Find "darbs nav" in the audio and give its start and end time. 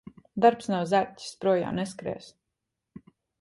0.45-0.87